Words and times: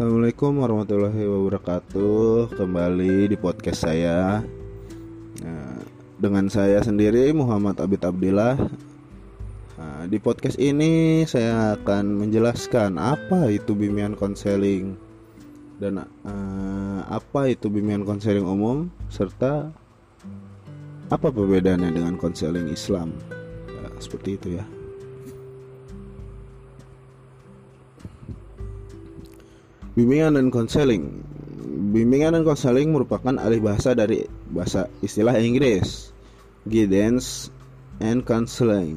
Assalamualaikum 0.00 0.64
warahmatullahi 0.64 1.28
wabarakatuh. 1.28 2.56
Kembali 2.56 3.28
di 3.28 3.36
podcast 3.36 3.84
saya. 3.84 4.40
Nah, 5.44 5.76
dengan 6.16 6.48
saya 6.48 6.80
sendiri 6.80 7.28
Muhammad 7.36 7.76
Abid 7.84 8.08
Abdillah. 8.08 8.56
Nah, 9.76 10.08
di 10.08 10.16
podcast 10.16 10.56
ini 10.56 11.20
saya 11.28 11.76
akan 11.76 12.16
menjelaskan 12.16 12.96
apa 12.96 13.52
itu 13.52 13.76
bimbingan 13.76 14.16
konseling 14.16 14.96
dan 15.76 16.08
uh, 16.24 17.04
apa 17.04 17.52
itu 17.52 17.68
bimbingan 17.68 18.08
konseling 18.08 18.48
umum 18.48 18.88
serta 19.12 19.68
apa 21.12 21.28
perbedaannya 21.28 21.92
dengan 21.92 22.16
konseling 22.16 22.72
Islam. 22.72 23.12
Ya, 23.68 23.92
seperti 24.00 24.40
itu 24.40 24.48
ya. 24.56 24.64
Bimbingan 30.00 30.40
dan 30.40 30.48
konseling. 30.48 31.20
Bimbingan 31.92 32.32
dan 32.32 32.40
konseling 32.40 32.88
merupakan 32.88 33.36
alih 33.36 33.60
bahasa 33.60 33.92
dari 33.92 34.24
bahasa 34.48 34.88
istilah 35.04 35.36
Inggris, 35.36 36.08
guidance 36.64 37.52
and 38.00 38.24
counseling. 38.24 38.96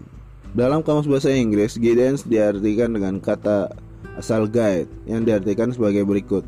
Dalam 0.55 0.79
kamus 0.79 1.11
bahasa 1.11 1.27
Inggris, 1.35 1.75
guidance 1.75 2.23
diartikan 2.23 2.95
dengan 2.95 3.19
kata 3.19 3.75
asal 4.15 4.47
guide 4.47 4.87
yang 5.03 5.27
diartikan 5.27 5.75
sebagai 5.75 6.07
berikut. 6.07 6.47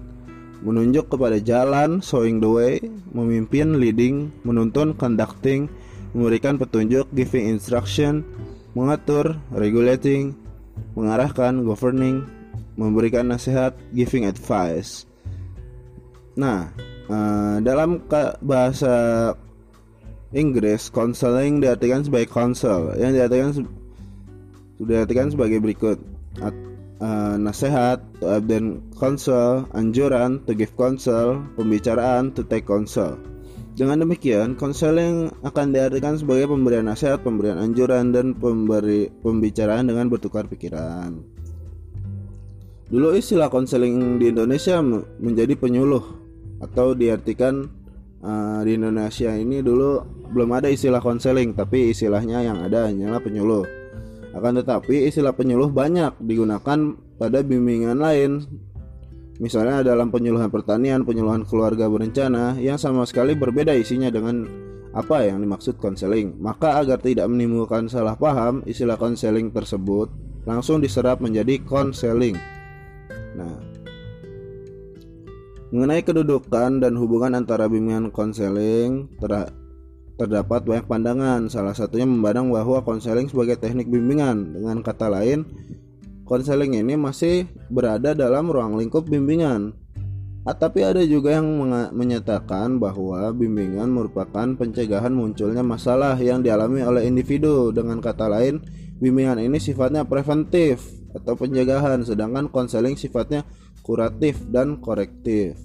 Menunjuk 0.63 1.11
kepada 1.11 1.35
jalan, 1.43 1.99
showing 1.99 2.39
the 2.39 2.47
way, 2.47 2.79
memimpin, 3.11 3.75
leading, 3.75 4.31
menuntun, 4.47 4.95
conducting, 4.95 5.67
memberikan 6.15 6.55
petunjuk, 6.55 7.11
giving 7.11 7.51
instruction, 7.51 8.23
mengatur, 8.71 9.35
regulating, 9.51 10.31
mengarahkan, 10.95 11.67
governing, 11.67 12.23
memberikan 12.75 13.31
nasihat, 13.31 13.75
giving 13.95 14.27
advice. 14.27 15.07
Nah, 16.35 16.71
uh, 17.07 17.57
dalam 17.63 18.03
bahasa 18.43 19.31
Inggris, 20.35 20.91
counseling 20.91 21.63
diartikan 21.63 22.03
sebagai 22.03 22.27
counsel, 22.27 22.91
yang 22.99 23.15
diartikan 23.15 23.55
sudah 23.55 23.71
diartikan 24.83 25.31
sebagai 25.31 25.63
berikut: 25.63 25.97
uh, 26.43 27.35
nasihat, 27.39 28.03
to 28.19 28.27
then 28.43 28.83
counsel, 28.99 29.63
anjuran, 29.71 30.43
to 30.43 30.51
give 30.51 30.75
counsel, 30.75 31.39
pembicaraan, 31.55 32.35
to 32.35 32.43
take 32.43 32.67
counsel. 32.67 33.15
Dengan 33.75 34.07
demikian, 34.07 34.55
konseling 34.55 35.27
akan 35.43 35.75
diartikan 35.75 36.15
sebagai 36.15 36.47
pemberian 36.47 36.87
nasihat, 36.87 37.19
pemberian 37.19 37.59
anjuran, 37.59 38.15
dan 38.15 38.31
pemberi 38.31 39.11
pembicaraan 39.19 39.91
dengan 39.91 40.07
bertukar 40.07 40.47
pikiran. 40.47 41.34
Dulu 42.85 43.17
istilah 43.17 43.49
konseling 43.49 44.21
di 44.21 44.29
Indonesia 44.29 44.77
menjadi 45.17 45.57
penyuluh 45.57 46.05
atau 46.61 46.93
diartikan 46.93 47.65
uh, 48.21 48.61
di 48.61 48.77
Indonesia 48.77 49.33
ini 49.33 49.65
dulu 49.65 50.05
belum 50.29 50.49
ada 50.53 50.69
istilah 50.69 51.01
konseling 51.01 51.57
tapi 51.57 51.89
istilahnya 51.89 52.45
yang 52.45 52.61
ada 52.61 52.85
hanyalah 52.85 53.17
penyuluh. 53.25 53.65
Akan 54.37 54.59
tetapi 54.61 55.09
istilah 55.09 55.33
penyuluh 55.33 55.73
banyak 55.73 56.13
digunakan 56.21 56.93
pada 57.17 57.39
bimbingan 57.41 57.97
lain. 57.97 58.45
Misalnya 59.35 59.83
dalam 59.83 60.15
penyuluhan 60.15 60.47
pertanian, 60.47 61.03
penyuluhan 61.03 61.43
keluarga 61.43 61.91
berencana 61.91 62.55
yang 62.55 62.79
sama 62.79 63.03
sekali 63.03 63.35
berbeda 63.35 63.75
isinya 63.75 64.07
dengan 64.07 64.47
apa 64.95 65.27
yang 65.27 65.43
dimaksud 65.43 65.75
konseling. 65.75 66.39
Maka 66.39 66.79
agar 66.79 67.03
tidak 67.03 67.27
menimbulkan 67.27 67.91
salah 67.91 68.15
paham, 68.15 68.63
istilah 68.63 68.95
konseling 68.95 69.51
tersebut 69.51 70.07
langsung 70.47 70.79
diserap 70.79 71.19
menjadi 71.19 71.59
konseling. 71.67 72.54
Nah, 73.35 73.55
mengenai 75.75 76.01
kedudukan 76.07 76.79
dan 76.79 76.95
hubungan 76.95 77.35
antara 77.35 77.67
bimbingan 77.67 78.09
konseling 78.15 79.11
ter 79.19 79.51
terdapat 80.15 80.63
banyak 80.63 80.87
pandangan. 80.87 81.51
Salah 81.51 81.75
satunya 81.75 82.07
memandang 82.07 82.47
bahwa 82.47 82.79
konseling 82.87 83.27
sebagai 83.27 83.59
teknik 83.59 83.91
bimbingan. 83.91 84.55
Dengan 84.55 84.79
kata 84.79 85.11
lain, 85.11 85.43
konseling 86.23 86.79
ini 86.79 86.95
masih 86.95 87.51
berada 87.67 88.15
dalam 88.15 88.47
ruang 88.47 88.79
lingkup 88.79 89.03
bimbingan. 89.11 89.75
Ah, 90.45 90.53
tapi 90.53 90.85
ada 90.85 91.01
juga 91.01 91.33
yang 91.41 91.49
menyatakan 91.89 92.77
bahwa 92.77 93.33
bimbingan 93.33 93.89
merupakan 93.89 94.45
pencegahan 94.53 95.09
munculnya 95.09 95.65
masalah 95.65 96.13
yang 96.21 96.45
dialami 96.45 96.85
oleh 96.85 97.09
individu. 97.09 97.73
Dengan 97.73 97.97
kata 97.97 98.29
lain, 98.29 98.61
bimbingan 99.01 99.41
ini 99.41 99.57
sifatnya 99.57 100.05
preventif 100.05 101.04
atau 101.15 101.33
pencegahan, 101.39 102.03
sedangkan 102.03 102.51
konseling 102.51 102.99
sifatnya 102.99 103.47
kuratif 103.81 104.43
dan 104.51 104.83
korektif. 104.83 105.55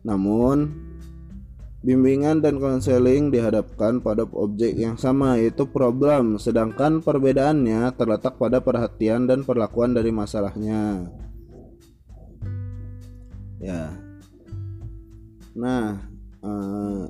Namun, 0.00 0.72
bimbingan 1.80 2.44
dan 2.44 2.60
konseling 2.60 3.32
dihadapkan 3.32 4.04
pada 4.04 4.28
objek 4.36 4.76
yang 4.76 5.00
sama 5.00 5.40
yaitu 5.40 5.68
problem, 5.68 6.36
sedangkan 6.36 7.00
perbedaannya 7.00 7.92
terletak 7.96 8.36
pada 8.36 8.60
perhatian 8.60 9.24
dan 9.28 9.44
perlakuan 9.44 9.96
dari 9.96 10.12
masalahnya. 10.12 11.08
Ya. 13.60 13.92
Nah, 15.56 16.00
eh, 16.40 17.04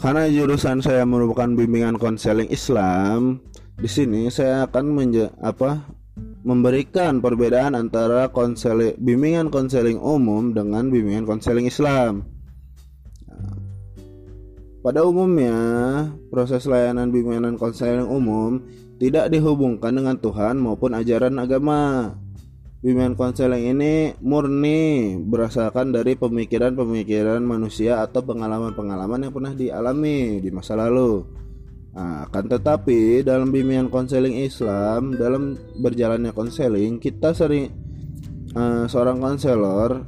karena 0.00 0.28
jurusan 0.28 0.84
saya 0.84 1.08
merupakan 1.08 1.48
bimbingan 1.48 1.96
konseling 1.96 2.48
Islam, 2.52 3.40
di 3.76 3.88
sini 3.88 4.28
saya 4.32 4.68
akan 4.68 4.84
menja 4.92 5.32
apa 5.40 5.95
memberikan 6.46 7.18
perbedaan 7.18 7.74
antara 7.74 8.30
konseling 8.30 8.94
bimbingan 9.02 9.50
konseling 9.50 9.98
umum 9.98 10.54
dengan 10.54 10.86
bimbingan 10.94 11.26
konseling 11.26 11.66
Islam. 11.66 12.22
Pada 14.86 15.02
umumnya, 15.02 15.58
proses 16.30 16.62
layanan 16.70 17.10
bimbingan 17.10 17.58
konseling 17.58 18.06
umum 18.06 18.62
tidak 19.02 19.34
dihubungkan 19.34 19.90
dengan 19.98 20.22
Tuhan 20.22 20.62
maupun 20.62 20.94
ajaran 20.94 21.34
agama. 21.42 22.14
Bimbingan 22.78 23.18
konseling 23.18 23.74
ini 23.74 24.14
murni 24.22 25.18
berdasarkan 25.18 25.90
dari 25.90 26.14
pemikiran-pemikiran 26.14 27.42
manusia 27.42 27.98
atau 28.06 28.22
pengalaman-pengalaman 28.22 29.26
yang 29.26 29.34
pernah 29.34 29.50
dialami 29.58 30.38
di 30.38 30.54
masa 30.54 30.78
lalu. 30.78 31.26
Nah, 31.96 32.28
akan 32.28 32.44
tetapi 32.52 33.24
dalam 33.24 33.48
bimbingan 33.48 33.88
konseling 33.88 34.44
Islam, 34.44 35.16
dalam 35.16 35.56
berjalannya 35.80 36.36
konseling, 36.36 37.00
kita 37.00 37.32
sering 37.32 37.72
uh, 38.52 38.84
seorang 38.84 39.16
konselor 39.16 40.04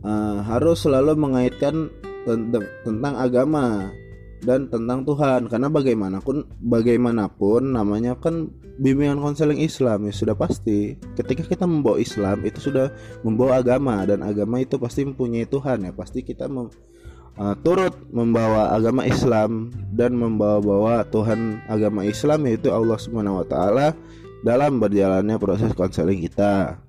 uh, 0.00 0.38
harus 0.40 0.88
selalu 0.88 1.20
mengaitkan 1.20 1.92
tentang, 2.24 2.64
tentang 2.80 3.14
agama 3.20 3.92
dan 4.40 4.72
tentang 4.72 5.04
Tuhan. 5.04 5.52
Karena 5.52 5.68
bagaimanapun 5.68 6.48
bagaimanapun 6.64 7.76
namanya 7.76 8.16
kan 8.16 8.48
bimbingan 8.80 9.20
konseling 9.20 9.60
Islam 9.60 10.08
ya 10.08 10.16
sudah 10.16 10.32
pasti. 10.32 10.96
Ketika 11.12 11.44
kita 11.44 11.68
membawa 11.68 12.00
Islam 12.00 12.40
itu 12.48 12.72
sudah 12.72 12.88
membawa 13.20 13.60
agama 13.60 14.00
dan 14.08 14.24
agama 14.24 14.64
itu 14.64 14.80
pasti 14.80 15.04
mempunyai 15.04 15.44
Tuhan 15.44 15.84
ya. 15.84 15.92
Pasti 15.92 16.24
kita 16.24 16.48
mem 16.48 16.72
uh, 17.38 17.54
turut 17.60 17.94
membawa 18.10 18.74
agama 18.74 19.06
Islam 19.08 19.72
dan 19.92 20.16
membawa-bawa 20.16 21.06
Tuhan 21.08 21.64
agama 21.68 22.04
Islam 22.04 22.48
yaitu 22.48 22.68
Allah 22.72 22.98
Subhanahu 22.98 23.40
wa 23.40 23.46
taala 23.46 23.86
dalam 24.42 24.82
berjalannya 24.82 25.38
proses 25.38 25.70
konseling 25.72 26.20
kita. 26.26 26.82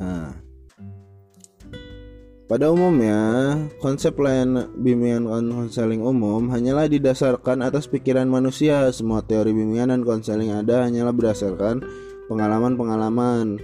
Nah, 0.00 0.32
pada 2.50 2.66
umumnya, 2.66 3.54
konsep 3.78 4.18
layanan 4.18 4.74
bimbingan 4.74 5.30
konseling 5.54 6.02
umum 6.02 6.50
hanyalah 6.50 6.90
didasarkan 6.90 7.62
atas 7.62 7.86
pikiran 7.86 8.26
manusia. 8.26 8.90
Semua 8.90 9.22
teori 9.22 9.54
bimbingan 9.54 9.94
dan 9.94 10.02
konseling 10.02 10.50
ada 10.50 10.82
hanyalah 10.82 11.14
berdasarkan 11.14 11.78
pengalaman-pengalaman. 12.26 13.54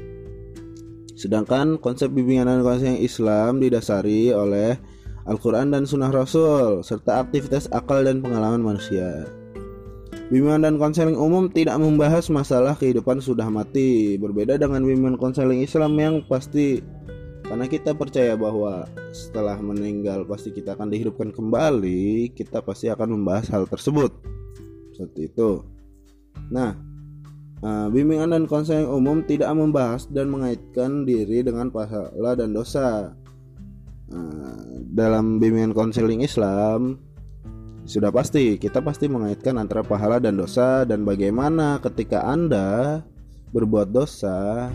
Sedangkan 1.18 1.82
konsep 1.82 2.14
bimbingan 2.14 2.46
dan 2.46 2.62
konseling 2.62 3.02
Islam 3.02 3.58
didasari 3.58 4.30
oleh 4.30 4.78
Al-Quran 5.26 5.74
dan 5.74 5.84
Sunnah 5.86 6.14
Rasul, 6.14 6.86
serta 6.86 7.22
aktivitas 7.22 7.66
akal 7.74 8.06
dan 8.06 8.22
pengalaman 8.22 8.62
manusia. 8.62 9.26
Bimbingan 10.26 10.66
dan 10.66 10.74
konseling 10.78 11.14
umum 11.14 11.46
tidak 11.46 11.78
membahas 11.78 12.26
masalah 12.30 12.74
kehidupan 12.74 13.22
sudah 13.22 13.46
mati, 13.46 14.18
berbeda 14.18 14.58
dengan 14.58 14.82
bimbingan 14.82 15.18
konseling 15.18 15.62
Islam 15.62 15.94
yang 15.98 16.22
pasti 16.26 16.82
karena 17.46 17.70
kita 17.70 17.94
percaya 17.94 18.34
bahwa 18.34 18.90
setelah 19.14 19.54
meninggal 19.62 20.26
pasti 20.26 20.50
kita 20.50 20.74
akan 20.74 20.90
dihidupkan 20.90 21.30
kembali, 21.30 22.34
kita 22.34 22.58
pasti 22.58 22.90
akan 22.90 23.22
membahas 23.22 23.46
hal 23.54 23.70
tersebut. 23.70 24.10
Seperti 24.90 25.30
itu. 25.30 25.62
Nah, 26.50 26.74
eh, 27.62 27.86
bimbingan 27.94 28.34
dan 28.34 28.44
konseling 28.50 28.90
umum 28.90 29.22
tidak 29.22 29.54
membahas 29.54 30.10
dan 30.10 30.26
mengaitkan 30.26 31.06
diri 31.06 31.46
dengan 31.46 31.70
pahala 31.70 32.34
dan 32.34 32.50
dosa. 32.50 33.14
Nah, 34.10 34.75
dalam 34.86 35.42
bimbingan 35.42 35.74
konseling 35.74 36.22
Islam 36.22 37.02
sudah 37.86 38.10
pasti 38.10 38.58
kita 38.58 38.82
pasti 38.82 39.06
mengaitkan 39.06 39.58
antara 39.58 39.86
pahala 39.86 40.18
dan 40.18 40.34
dosa 40.34 40.82
dan 40.82 41.06
bagaimana 41.06 41.78
ketika 41.78 42.26
Anda 42.26 43.02
berbuat 43.54 43.94
dosa 43.94 44.70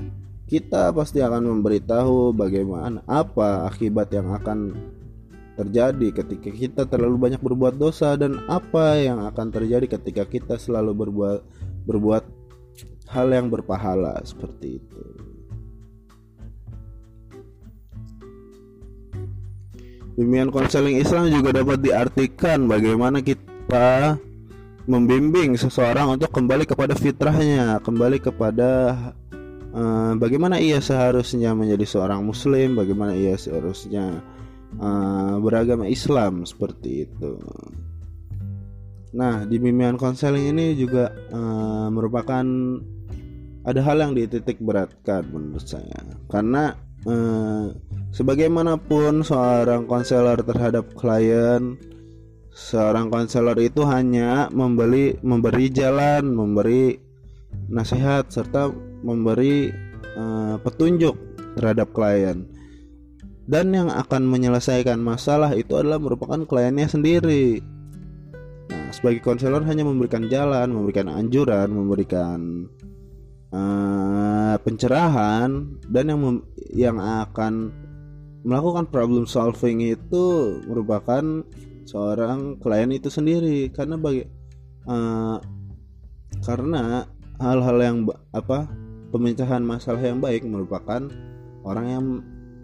kita 0.48 0.92
pasti 0.96 1.20
akan 1.20 1.48
memberitahu 1.48 2.36
bagaimana 2.36 3.04
apa 3.08 3.68
akibat 3.68 4.12
yang 4.16 4.32
akan 4.36 4.76
terjadi 5.60 6.24
ketika 6.24 6.50
kita 6.52 6.82
terlalu 6.88 7.28
banyak 7.28 7.42
berbuat 7.44 7.76
dosa 7.76 8.16
dan 8.16 8.40
apa 8.48 9.00
yang 9.00 9.24
akan 9.28 9.48
terjadi 9.52 10.00
ketika 10.00 10.24
kita 10.24 10.56
selalu 10.56 11.08
berbuat 11.08 11.40
berbuat 11.88 12.24
hal 13.12 13.28
yang 13.36 13.52
berpahala 13.52 14.24
seperti 14.24 14.80
itu. 14.80 15.31
Bimbingan 20.22 20.54
konseling 20.54 21.02
Islam 21.02 21.34
juga 21.34 21.50
dapat 21.50 21.82
diartikan 21.82 22.70
bagaimana 22.70 23.26
kita 23.26 24.22
membimbing 24.86 25.58
seseorang 25.58 26.14
untuk 26.14 26.30
kembali 26.30 26.70
kepada 26.70 26.94
fitrahnya, 26.94 27.82
kembali 27.82 28.22
kepada 28.22 28.70
uh, 29.74 30.14
bagaimana 30.22 30.62
ia 30.62 30.78
seharusnya 30.78 31.58
menjadi 31.58 31.90
seorang 31.90 32.22
muslim, 32.22 32.78
bagaimana 32.78 33.18
ia 33.18 33.34
seharusnya 33.34 34.22
uh, 34.78 35.42
beragama 35.42 35.90
Islam 35.90 36.46
seperti 36.46 37.10
itu. 37.10 37.42
Nah, 39.18 39.50
di 39.50 39.58
bimbingan 39.58 39.98
konseling 39.98 40.54
ini 40.54 40.78
juga 40.78 41.10
uh, 41.34 41.90
merupakan 41.90 42.46
ada 43.66 43.82
hal 43.82 43.98
yang 44.06 44.14
dititik 44.14 44.62
beratkan 44.62 45.26
menurut 45.34 45.66
saya. 45.66 45.98
Karena 46.30 46.78
uh, 47.10 47.74
sebagaimanapun 48.12 49.24
seorang 49.24 49.88
konselor 49.88 50.40
terhadap 50.44 50.92
klien, 50.96 51.76
seorang 52.52 53.12
konselor 53.12 53.56
itu 53.60 53.84
hanya 53.88 54.52
membeli 54.52 55.16
memberi 55.24 55.72
jalan, 55.72 56.32
memberi 56.32 57.00
nasihat 57.72 58.28
serta 58.32 58.72
memberi 59.04 59.72
uh, 60.16 60.56
petunjuk 60.64 61.16
terhadap 61.56 61.92
klien 61.92 62.48
dan 63.52 63.74
yang 63.76 63.90
akan 63.92 64.30
menyelesaikan 64.32 65.02
masalah 65.02 65.52
itu 65.58 65.76
adalah 65.76 66.00
merupakan 66.00 66.40
kliennya 66.48 66.88
sendiri. 66.88 67.60
Nah, 68.72 68.88
sebagai 68.96 69.20
konselor 69.20 69.68
hanya 69.68 69.84
memberikan 69.84 70.32
jalan, 70.32 70.72
memberikan 70.72 71.12
anjuran, 71.12 71.68
memberikan 71.68 72.40
uh, 73.52 74.56
pencerahan 74.62 75.82
dan 75.92 76.04
yang 76.08 76.22
yang 76.72 76.98
akan 77.02 77.76
melakukan 78.42 78.90
problem 78.90 79.30
solving 79.30 79.86
itu 79.86 80.58
merupakan 80.66 81.46
seorang 81.86 82.58
klien 82.62 82.90
itu 82.94 83.10
sendiri 83.10 83.70
karena 83.70 83.98
bagi 83.98 84.26
uh, 84.90 85.38
karena 86.42 87.06
hal-hal 87.38 87.78
yang 87.82 87.98
apa 88.34 88.70
pemecahan 89.12 89.62
masalah 89.62 90.02
yang 90.02 90.24
baik 90.24 90.46
merupakan 90.48 91.06
orang 91.62 91.86
yang 91.90 92.06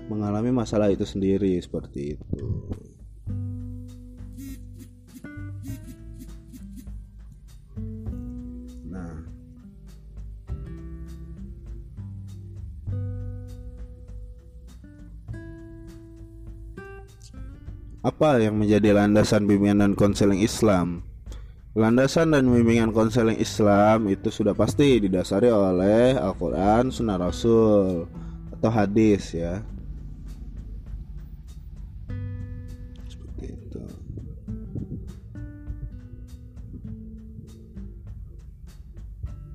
mengalami 0.08 0.50
masalah 0.56 0.88
itu 0.90 1.04
sendiri 1.04 1.60
seperti 1.60 2.16
itu. 2.16 2.46
Apa 18.08 18.40
yang 18.40 18.56
menjadi 18.56 18.96
landasan 18.96 19.44
bimbingan 19.44 19.84
dan 19.84 19.92
konseling 19.92 20.40
Islam? 20.40 21.04
Landasan 21.76 22.32
dan 22.32 22.48
bimbingan 22.48 22.96
konseling 22.96 23.36
Islam 23.36 24.08
itu 24.08 24.32
sudah 24.32 24.56
pasti 24.56 25.04
didasari 25.04 25.52
oleh 25.52 26.16
Al-Quran, 26.16 26.88
Sunnah 26.88 27.20
Rasul, 27.20 28.08
atau 28.56 28.72
hadis 28.72 29.36
ya. 29.36 29.60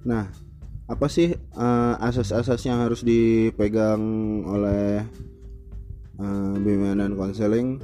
Nah, 0.02 0.28
apa 0.90 1.06
sih 1.08 1.32
uh, 1.56 1.94
asas-asas 2.04 2.60
yang 2.68 2.84
harus 2.84 3.00
dipegang 3.00 4.02
oleh 4.44 5.08
uh, 6.20 6.52
bimbingan 6.60 7.00
dan 7.00 7.12
konseling? 7.16 7.80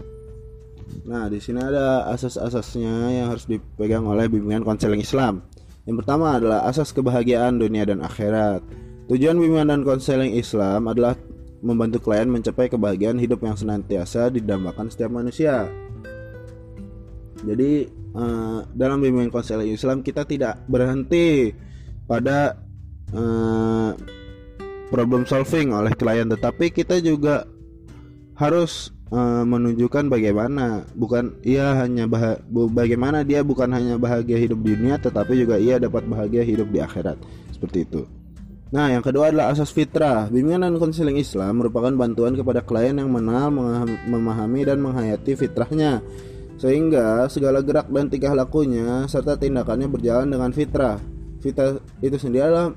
Nah, 1.09 1.33
di 1.33 1.41
sini 1.41 1.65
ada 1.65 2.05
asas-asasnya 2.13 3.17
yang 3.17 3.33
harus 3.33 3.49
dipegang 3.49 4.05
oleh 4.05 4.29
bimbingan 4.29 4.61
konseling 4.61 5.01
Islam. 5.01 5.41
Yang 5.89 6.05
pertama 6.05 6.37
adalah 6.37 6.69
asas 6.69 6.93
kebahagiaan 6.93 7.57
dunia 7.57 7.89
dan 7.89 8.05
akhirat. 8.05 8.61
Tujuan 9.09 9.41
bimbingan 9.41 9.73
dan 9.73 9.83
konseling 9.89 10.37
Islam 10.37 10.85
adalah 10.85 11.17
membantu 11.65 12.05
klien 12.05 12.29
mencapai 12.29 12.69
kebahagiaan 12.69 13.17
hidup 13.17 13.41
yang 13.41 13.57
senantiasa 13.57 14.29
didambakan 14.29 14.93
setiap 14.93 15.09
manusia. 15.09 15.65
Jadi, 17.41 17.89
uh, 18.13 18.69
dalam 18.77 19.01
bimbingan 19.01 19.33
konseling 19.33 19.73
Islam 19.73 20.05
kita 20.05 20.29
tidak 20.29 20.61
berhenti 20.69 21.57
pada 22.05 22.53
uh, 23.17 23.97
problem 24.93 25.25
solving 25.25 25.73
oleh 25.73 25.93
klien 25.97 26.29
tetapi 26.29 26.69
kita 26.69 27.01
juga 27.01 27.49
harus 28.37 28.93
uh, 29.13 29.45
menunjukkan 29.45 30.09
bagaimana 30.09 30.85
bukan 30.97 31.37
ia 31.45 31.77
hanya 31.85 32.09
bah 32.09 32.41
bagaimana 32.51 33.25
dia 33.25 33.45
bukan 33.45 33.69
hanya 33.73 34.01
bahagia 34.01 34.39
hidup 34.41 34.61
di 34.65 34.75
dunia 34.77 34.97
tetapi 35.01 35.35
juga 35.37 35.57
ia 35.61 35.77
dapat 35.77 36.05
bahagia 36.09 36.45
hidup 36.45 36.69
di 36.73 36.81
akhirat 36.81 37.17
seperti 37.53 37.85
itu. 37.85 38.03
Nah, 38.69 38.93
yang 38.93 39.01
kedua 39.01 39.33
adalah 39.33 39.49
asas 39.49 39.73
fitrah. 39.73 40.29
Bimbingan 40.29 40.61
dan 40.61 40.77
konseling 40.77 41.17
Islam 41.17 41.65
merupakan 41.65 41.89
bantuan 41.89 42.37
kepada 42.37 42.61
klien 42.61 43.01
yang 43.01 43.09
mengenal, 43.09 43.49
memahami 44.05 44.61
dan 44.69 44.85
menghayati 44.85 45.41
fitrahnya 45.41 46.05
sehingga 46.61 47.25
segala 47.33 47.65
gerak 47.65 47.89
dan 47.89 48.13
tingkah 48.13 48.35
lakunya 48.37 49.09
serta 49.09 49.39
tindakannya 49.39 49.89
berjalan 49.89 50.29
dengan 50.29 50.51
fitrah 50.51 50.99
Vita 51.39 51.79
itu 52.03 52.19
sendiri 52.19 52.51
adalah 52.51 52.75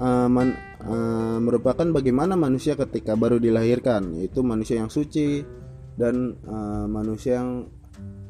uh, 0.00 0.28
man, 0.28 0.56
uh, 0.86 1.38
merupakan 1.40 1.84
bagaimana 1.90 2.36
manusia 2.36 2.78
ketika 2.78 3.16
baru 3.16 3.40
dilahirkan, 3.40 4.20
yaitu 4.20 4.44
manusia 4.44 4.80
yang 4.80 4.92
suci 4.92 5.42
dan 5.96 6.36
uh, 6.44 6.86
manusia 6.86 7.40
yang 7.40 7.68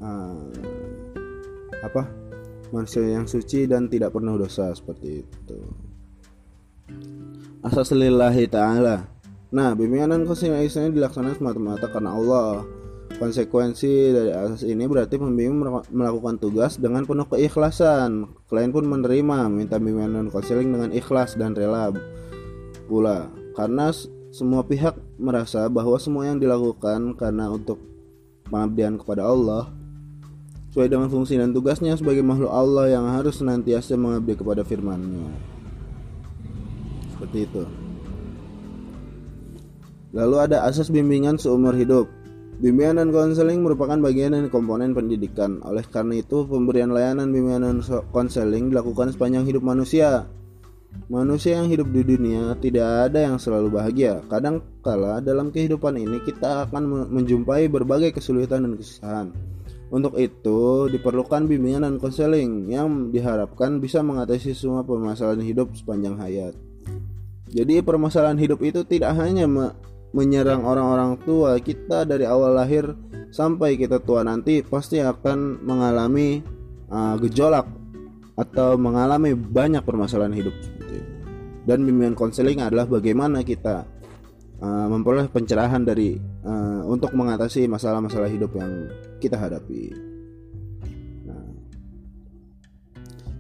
uh, 0.01 0.49
apa? 1.83 2.03
Manusia 2.75 3.07
yang 3.07 3.27
suci 3.31 3.71
dan 3.71 3.87
tidak 3.87 4.15
pernah 4.15 4.35
dosa 4.35 4.75
seperti 4.75 5.23
itu. 5.23 5.59
Asas 7.63 7.95
lillahi 7.95 8.51
ta'ala. 8.51 9.07
Nah, 9.55 9.71
bimbingan 9.79 10.27
konsentrasi 10.27 10.91
dilaksanakan 10.91 11.39
semata-mata 11.39 11.87
karena 11.87 12.11
Allah 12.19 12.67
Konsekuensi 13.15 14.11
dari 14.11 14.35
asas 14.35 14.67
ini 14.67 14.91
berarti 14.91 15.15
pembimbing 15.15 15.63
melakukan 15.95 16.35
tugas 16.43 16.83
dengan 16.83 17.07
penuh 17.07 17.31
keikhlasan. 17.31 18.27
Klien 18.51 18.75
pun 18.75 18.91
menerima, 18.91 19.47
minta 19.55 19.79
bimbingan 19.79 20.35
konseling 20.35 20.75
dengan 20.75 20.91
ikhlas 20.91 21.39
dan 21.39 21.55
rela 21.55 21.95
pula. 22.87 23.31
Karena 23.55 23.91
semua 24.35 24.67
pihak 24.67 24.99
merasa 25.17 25.67
bahwa 25.71 25.95
semua 25.97 26.27
yang 26.27 26.43
dilakukan 26.43 27.15
karena 27.15 27.49
untuk 27.51 27.79
pengabdian 28.51 28.99
kepada 28.99 29.25
Allah 29.25 29.71
sesuai 30.75 30.91
dengan 30.91 31.07
fungsi 31.07 31.39
dan 31.39 31.55
tugasnya 31.55 31.95
sebagai 31.95 32.27
makhluk 32.27 32.51
Allah 32.51 32.91
yang 32.91 33.07
harus 33.07 33.39
senantiasa 33.39 33.95
mengabdi 33.95 34.35
kepada 34.35 34.67
firman-Nya. 34.67 35.31
Seperti 37.15 37.47
itu. 37.47 37.63
Lalu 40.15 40.37
ada 40.51 40.67
asas 40.67 40.91
bimbingan 40.91 41.39
seumur 41.39 41.79
hidup. 41.79 42.11
Bimbingan 42.59 43.03
dan 43.03 43.09
konseling 43.15 43.63
merupakan 43.63 43.99
bagian 43.99 44.35
dari 44.35 44.51
komponen 44.51 44.95
pendidikan. 44.95 45.63
Oleh 45.63 45.83
karena 45.87 46.23
itu, 46.23 46.43
pemberian 46.47 46.91
layanan 46.91 47.31
bimbingan 47.31 47.67
dan 47.67 47.79
konseling 48.11 48.71
dilakukan 48.71 49.11
sepanjang 49.15 49.47
hidup 49.47 49.63
manusia. 49.63 50.27
Manusia 51.13 51.61
yang 51.61 51.69
hidup 51.69 51.93
di 51.93 52.01
dunia 52.01 52.57
tidak 52.59 53.11
ada 53.11 53.29
yang 53.29 53.37
selalu 53.37 53.77
bahagia. 53.77 54.25
Kadang 54.27 54.65
kala 54.81 55.21
dalam 55.21 55.53
kehidupan 55.53 56.01
ini 56.01 56.19
kita 56.25 56.65
akan 56.65 57.13
menjumpai 57.13 57.69
berbagai 57.69 58.17
kesulitan 58.17 58.65
dan 58.65 58.73
kesusahan. 58.81 59.29
Untuk 59.93 60.17
itu, 60.17 60.89
diperlukan 60.91 61.45
bimbingan 61.45 61.87
dan 61.87 61.95
konseling 62.01 62.67
yang 62.73 63.13
diharapkan 63.13 63.79
bisa 63.79 64.01
mengatasi 64.01 64.57
semua 64.57 64.83
permasalahan 64.83 65.45
hidup 65.45 65.71
sepanjang 65.77 66.19
hayat. 66.19 66.57
Jadi, 67.53 67.85
permasalahan 67.85 68.41
hidup 68.41 68.65
itu 68.65 68.83
tidak 68.83 69.15
hanya 69.15 69.47
menyerang 70.11 70.67
orang-orang 70.67 71.21
tua 71.23 71.61
kita 71.63 72.03
dari 72.09 72.27
awal 72.27 72.59
lahir 72.59 72.91
sampai 73.35 73.75
kita 73.75 73.99
tua 73.99 74.23
nanti 74.23 74.63
pasti 74.63 75.03
akan 75.03 75.59
mengalami 75.63 76.39
uh, 76.87 77.19
gejolak 77.19 77.67
atau 78.39 78.75
mengalami 78.79 79.35
banyak 79.35 79.83
permasalahan 79.83 80.35
hidup. 80.35 80.55
Dan 81.65 81.89
bimbingan 81.89 82.13
konseling 82.13 82.61
adalah 82.61 82.85
bagaimana 82.85 83.41
kita 83.41 83.89
uh, 84.61 84.87
memperoleh 84.93 85.33
pencerahan 85.33 85.81
dari 85.81 86.21
uh, 86.45 86.85
untuk 86.85 87.17
mengatasi 87.17 87.65
masalah-masalah 87.67 88.29
hidup 88.29 88.53
yang 88.53 88.93
kita 89.19 89.41
hadapi. 89.41 89.97
Nah. 91.25 91.49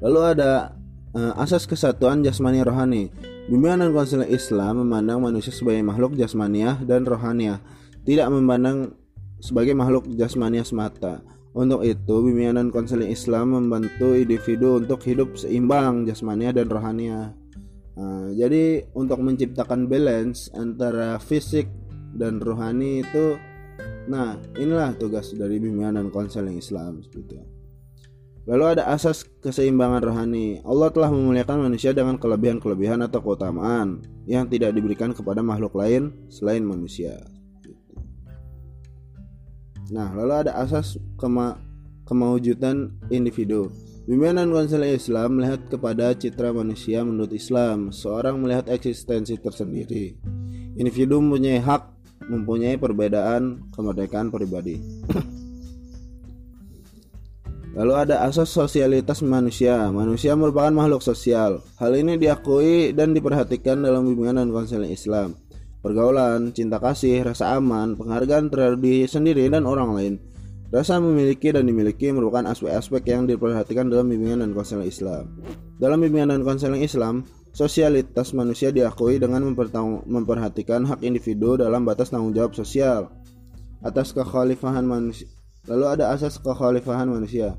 Lalu 0.00 0.20
ada 0.36 0.72
uh, 1.12 1.32
asas 1.36 1.68
kesatuan 1.68 2.24
jasmani 2.24 2.64
rohani. 2.64 3.12
Bimbingan 3.44 3.84
dan 3.84 3.90
konseling 3.92 4.32
Islam 4.32 4.80
memandang 4.80 5.20
manusia 5.20 5.52
sebagai 5.52 5.84
makhluk 5.84 6.16
jasmaniah 6.16 6.80
dan 6.80 7.04
rohaniah, 7.04 7.60
tidak 8.08 8.32
memandang 8.32 8.96
sebagai 9.36 9.76
makhluk 9.76 10.08
jasmaniah 10.16 10.64
semata. 10.64 11.20
Untuk 11.52 11.84
itu, 11.84 12.14
bimbingan 12.24 12.56
dan 12.56 12.68
konseling 12.72 13.12
Islam 13.12 13.52
membantu 13.52 14.16
individu 14.16 14.80
untuk 14.80 15.04
hidup 15.04 15.36
seimbang 15.36 16.08
jasmaniah 16.08 16.56
dan 16.56 16.72
rohaniah. 16.72 17.36
Nah, 17.94 18.34
jadi 18.34 18.90
untuk 18.94 19.22
menciptakan 19.22 19.86
balance 19.86 20.50
antara 20.50 21.18
fisik 21.22 21.70
dan 22.14 22.42
rohani 22.42 23.06
itu, 23.06 23.38
nah 24.10 24.34
inilah 24.58 24.98
tugas 24.98 25.30
dari 25.34 25.62
bimbingan 25.62 25.98
dan 25.98 26.10
konseling 26.10 26.58
Islam 26.58 27.02
seperti 27.06 27.38
itu. 27.38 27.54
Lalu 28.44 28.76
ada 28.76 28.92
asas 28.92 29.24
keseimbangan 29.40 30.04
rohani. 30.04 30.60
Allah 30.68 30.92
telah 30.92 31.08
memuliakan 31.08 31.64
manusia 31.64 31.96
dengan 31.96 32.20
kelebihan-kelebihan 32.20 33.00
atau 33.08 33.24
keutamaan 33.24 34.04
yang 34.28 34.44
tidak 34.52 34.76
diberikan 34.76 35.16
kepada 35.16 35.40
makhluk 35.40 35.72
lain 35.72 36.12
selain 36.28 36.60
manusia. 36.60 37.24
Nah, 39.88 40.12
lalu 40.12 40.44
ada 40.44 40.52
asas 40.60 41.00
kema 41.16 41.56
kemawujudan 42.04 42.92
individu. 43.08 43.72
Bimbingan 44.04 44.52
konseling 44.52 45.00
Islam 45.00 45.40
melihat 45.40 45.64
kepada 45.72 46.12
citra 46.12 46.52
manusia 46.52 47.00
menurut 47.00 47.32
Islam. 47.32 47.88
Seorang 47.88 48.36
melihat 48.36 48.68
eksistensi 48.68 49.40
tersendiri. 49.40 50.12
Individu 50.76 51.24
mempunyai 51.24 51.56
hak, 51.56 51.82
mempunyai 52.28 52.76
perbedaan 52.76 53.64
kemerdekaan 53.72 54.28
pribadi. 54.28 54.76
Lalu 57.80 57.92
ada 57.96 58.28
asas 58.28 58.52
sosialitas 58.52 59.24
manusia. 59.24 59.88
Manusia 59.88 60.36
merupakan 60.36 60.68
makhluk 60.68 61.00
sosial. 61.00 61.64
Hal 61.80 61.96
ini 61.96 62.20
diakui 62.20 62.92
dan 62.92 63.16
diperhatikan 63.16 63.80
dalam 63.80 64.04
bimbingan 64.04 64.52
dan 64.52 64.84
Islam. 64.84 65.32
Pergaulan, 65.80 66.52
cinta 66.52 66.76
kasih, 66.76 67.24
rasa 67.24 67.56
aman, 67.56 67.96
penghargaan 67.96 68.52
terhadap 68.52 68.84
diri 68.84 69.08
sendiri 69.08 69.48
dan 69.48 69.64
orang 69.64 69.96
lain. 69.96 70.14
Rasa 70.72 71.00
memiliki 71.00 71.52
dan 71.52 71.68
dimiliki 71.68 72.12
merupakan 72.12 72.50
aspek-aspek 72.50 73.04
yang 73.08 73.28
diperhatikan 73.28 73.88
dalam 73.88 74.10
bimbingan 74.10 74.44
dan 74.44 74.50
konseling 74.56 74.88
Islam. 74.88 75.34
Dalam 75.80 76.00
bimbingan 76.00 76.34
dan 76.34 76.42
konseling 76.42 76.82
Islam, 76.82 77.26
sosialitas 77.54 78.34
manusia 78.34 78.74
diakui 78.74 79.20
dengan 79.20 79.44
memperhatikan 80.04 80.84
hak 80.88 81.04
individu 81.06 81.60
dalam 81.60 81.86
batas 81.86 82.10
tanggung 82.10 82.34
jawab 82.34 82.58
sosial 82.58 83.12
atas 83.84 84.16
kekhalifahan 84.16 84.82
manusia 84.82 85.28
Lalu 85.64 85.84
ada 85.96 86.12
asas 86.12 86.36
kekhalifahan 86.36 87.08
manusia. 87.08 87.56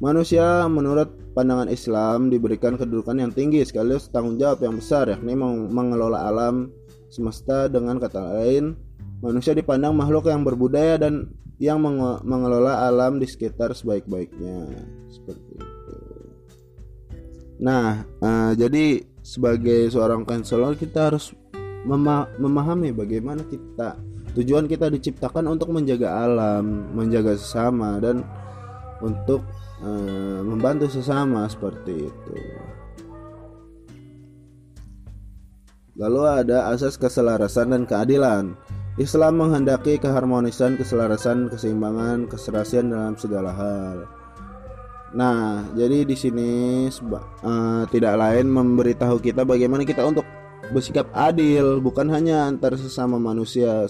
Manusia 0.00 0.64
menurut 0.70 1.34
pandangan 1.36 1.68
Islam 1.68 2.32
diberikan 2.32 2.78
kedudukan 2.80 3.18
yang 3.20 3.32
tinggi 3.34 3.60
sekaligus 3.66 4.08
tanggung 4.08 4.40
jawab 4.40 4.64
yang 4.64 4.78
besar 4.78 5.10
yakni 5.10 5.36
mengelola 5.68 6.24
alam 6.24 6.70
semesta 7.12 7.66
dengan 7.66 7.98
kata 7.98 8.38
lain 8.38 8.78
manusia 9.18 9.54
dipandang 9.54 9.94
makhluk 9.94 10.30
yang 10.30 10.42
berbudaya 10.46 10.98
dan 10.98 11.32
yang 11.58 11.82
mengelola 12.22 12.86
alam 12.86 13.18
di 13.18 13.26
sekitar 13.26 13.74
sebaik-baiknya 13.74 14.70
seperti 15.10 15.52
itu. 15.58 15.96
Nah, 17.58 18.06
uh, 18.22 18.52
jadi 18.54 19.02
sebagai 19.18 19.90
seorang 19.90 20.22
konselor 20.22 20.78
kita 20.78 21.10
harus 21.10 21.34
memahami 22.38 22.94
bagaimana 22.94 23.42
kita 23.46 23.98
Tujuan 24.38 24.68
kita 24.68 24.92
diciptakan 24.92 25.50
untuk 25.50 25.74
menjaga 25.74 26.22
alam, 26.28 26.92
menjaga 26.92 27.34
sesama 27.34 27.98
dan 27.98 28.22
untuk 29.00 29.42
e, 29.80 29.90
membantu 30.46 30.86
sesama 30.86 31.48
seperti 31.50 32.06
itu. 32.06 32.34
Lalu 35.98 36.22
ada 36.46 36.70
asas 36.70 36.94
keselarasan 36.94 37.74
dan 37.74 37.82
keadilan. 37.82 38.54
Islam 38.98 39.38
menghendaki 39.38 40.02
keharmonisan, 40.02 40.74
keselarasan, 40.74 41.46
keseimbangan, 41.46 42.26
keserasian 42.26 42.90
dalam 42.90 43.14
segala 43.14 43.54
hal. 43.54 43.96
Nah, 45.14 45.64
jadi 45.78 46.02
di 46.02 46.18
sini 46.18 46.50
uh, 46.90 47.86
tidak 47.88 48.14
lain 48.18 48.50
memberitahu 48.50 49.22
kita 49.22 49.46
bagaimana 49.46 49.86
kita 49.86 50.02
untuk 50.02 50.26
bersikap 50.74 51.08
adil, 51.14 51.78
bukan 51.78 52.10
hanya 52.10 52.50
antar 52.50 52.74
sesama 52.74 53.16
manusia, 53.16 53.86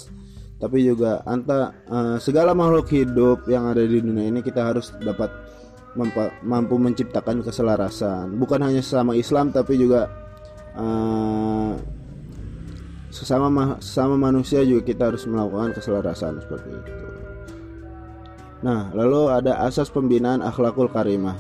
tapi 0.61 0.85
juga 0.85 1.25
anta 1.25 1.73
uh, 1.89 2.17
segala 2.21 2.53
makhluk 2.53 2.91
hidup 2.91 3.47
yang 3.47 3.71
ada 3.71 3.81
di 3.81 4.03
dunia 4.03 4.27
ini 4.29 4.43
kita 4.43 4.75
harus 4.75 4.91
dapat 4.99 5.31
mampu 6.45 6.79
menciptakan 6.79 7.43
keselarasan 7.43 8.39
bukan 8.39 8.61
hanya 8.63 8.83
sesama 8.85 9.19
Islam 9.19 9.51
tapi 9.51 9.79
juga 9.79 10.07
uh, 10.79 11.75
sesama 13.19 13.51
ma 13.51 13.65
sesama 13.83 14.15
manusia 14.15 14.63
juga 14.63 14.87
kita 14.95 15.11
harus 15.11 15.27
melakukan 15.27 15.75
keselarasan 15.75 16.39
seperti 16.39 16.71
itu. 16.71 16.93
Nah, 18.63 18.91
lalu 18.95 19.31
ada 19.31 19.59
asas 19.67 19.91
pembinaan 19.91 20.43
akhlakul 20.43 20.91
karimah. 20.91 21.39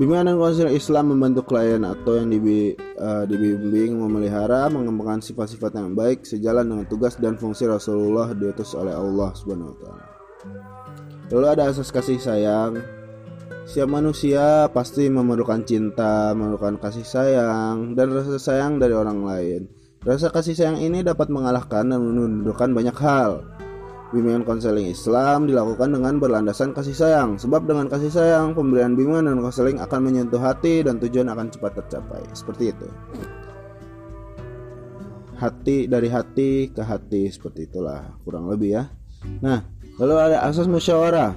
Bimbingan 0.00 0.32
dan 0.32 0.36
konseling 0.40 0.76
Islam 0.78 1.12
membantu 1.12 1.44
klien 1.44 1.82
atau 1.84 2.16
yang 2.16 2.32
dibi, 2.32 2.72
uh, 2.96 3.28
dibimbing 3.28 4.00
memelihara 4.00 4.70
mengembangkan 4.72 5.20
sifat-sifat 5.20 5.76
yang 5.76 5.92
baik 5.92 6.24
sejalan 6.24 6.64
dengan 6.64 6.86
tugas 6.88 7.20
dan 7.20 7.36
fungsi 7.36 7.68
Rasulullah 7.68 8.32
diutus 8.32 8.72
oleh 8.72 8.96
Allah 8.96 9.34
Subhanahu. 9.36 9.76
Lalu 11.34 11.46
ada 11.52 11.68
asas 11.68 11.92
kasih 11.92 12.16
sayang. 12.16 12.80
Setiap 13.68 13.92
manusia 13.92 14.72
pasti 14.72 15.04
memerlukan 15.10 15.62
cinta, 15.68 16.32
memerlukan 16.32 16.80
kasih 16.80 17.04
sayang 17.04 17.92
dan 17.92 18.14
rasa 18.14 18.40
sayang 18.40 18.80
dari 18.80 18.94
orang 18.96 19.20
lain. 19.26 19.79
Rasa 20.00 20.32
kasih 20.32 20.56
sayang 20.56 20.80
ini 20.80 21.04
dapat 21.04 21.28
mengalahkan 21.28 21.84
dan 21.84 22.00
menundukkan 22.00 22.72
banyak 22.72 22.96
hal 22.96 23.44
Bimbingan 24.10 24.42
konseling 24.42 24.90
Islam 24.90 25.46
dilakukan 25.46 25.94
dengan 25.94 26.18
berlandasan 26.18 26.74
kasih 26.74 26.98
sayang. 26.98 27.38
Sebab 27.38 27.62
dengan 27.62 27.86
kasih 27.86 28.10
sayang, 28.10 28.58
pemberian 28.58 28.98
bimbingan 28.98 29.30
dan 29.30 29.38
konseling 29.38 29.78
akan 29.78 30.00
menyentuh 30.02 30.42
hati 30.42 30.82
dan 30.82 30.98
tujuan 30.98 31.30
akan 31.30 31.46
cepat 31.46 31.78
tercapai. 31.78 32.18
Seperti 32.34 32.74
itu. 32.74 32.90
Hati 35.38 35.86
dari 35.86 36.10
hati 36.10 36.74
ke 36.74 36.82
hati 36.82 37.30
seperti 37.30 37.70
itulah 37.70 38.18
kurang 38.26 38.50
lebih 38.50 38.82
ya. 38.82 38.84
Nah, 39.46 39.62
lalu 40.02 40.14
ada 40.18 40.42
asas 40.42 40.66
musyawarah. 40.66 41.30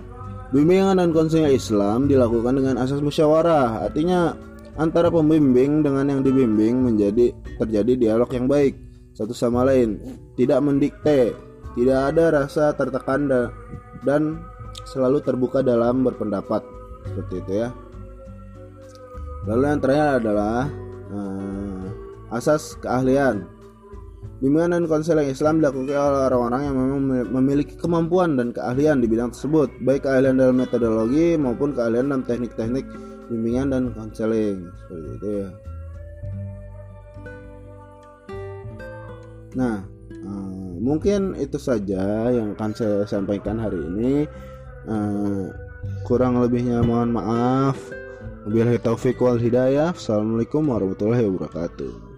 Bimbingan 0.50 0.98
dan 0.98 1.14
konseling 1.14 1.54
Islam 1.54 2.10
dilakukan 2.10 2.58
dengan 2.58 2.82
asas 2.82 3.06
musyawarah. 3.06 3.86
Artinya 3.86 4.34
antara 4.78 5.14
pembimbing 5.14 5.86
dengan 5.86 6.10
yang 6.10 6.22
dibimbing 6.26 6.94
menjadi 6.94 7.34
terjadi 7.62 7.94
dialog 7.98 8.30
yang 8.34 8.48
baik 8.50 8.74
satu 9.14 9.30
sama 9.30 9.62
lain, 9.62 10.02
tidak 10.34 10.58
mendikte, 10.66 11.38
tidak 11.78 12.00
ada 12.14 12.44
rasa 12.44 12.74
tertekan 12.74 13.30
dan 14.02 14.42
selalu 14.90 15.22
terbuka 15.22 15.62
dalam 15.62 16.02
berpendapat. 16.02 16.66
Seperti 17.06 17.36
itu 17.46 17.52
ya. 17.62 17.70
Lalu 19.46 19.64
yang 19.70 19.82
terakhir 19.84 20.10
adalah 20.24 20.72
uh, 21.14 21.86
asas 22.34 22.74
keahlian 22.82 23.46
Bimbingan 24.44 24.76
dan 24.76 24.92
konseling 24.92 25.32
Islam 25.32 25.64
dilakukan 25.64 25.96
oleh 25.96 26.28
orang-orang 26.28 26.62
yang 26.68 26.76
memang 26.76 27.02
memiliki 27.32 27.80
kemampuan 27.80 28.36
dan 28.36 28.52
keahlian 28.52 29.00
di 29.00 29.08
bidang 29.08 29.32
tersebut, 29.32 29.72
baik 29.88 30.04
keahlian 30.04 30.36
dalam 30.36 30.60
metodologi 30.60 31.40
maupun 31.40 31.72
keahlian 31.72 32.12
dalam 32.12 32.28
teknik-teknik 32.28 32.84
bimbingan 33.32 33.72
dan 33.72 33.84
konseling. 33.96 34.68
Seperti 34.84 35.10
itu 35.16 35.28
ya. 35.32 35.50
Nah, 39.56 39.88
uh, 40.12 40.72
mungkin 40.76 41.40
itu 41.40 41.56
saja 41.56 42.28
yang 42.28 42.52
akan 42.60 42.72
saya 42.76 43.08
sampaikan 43.08 43.56
hari 43.56 43.80
ini. 43.80 44.28
Uh, 44.84 45.56
kurang 46.04 46.44
lebihnya 46.44 46.84
mohon 46.84 47.16
maaf. 47.16 47.80
Wabillahi 48.44 48.76
taufik 48.84 49.24
wal 49.24 49.40
hidayah. 49.40 49.96
Assalamualaikum 49.96 50.68
warahmatullahi 50.68 51.32
wabarakatuh 51.32 52.13